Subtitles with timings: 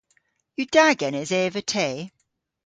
[0.59, 1.87] Yw da genes eva te?